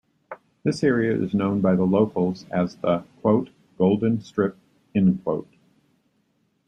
[0.63, 3.03] This area is known by locals as the
[3.77, 4.57] "Golden Strip".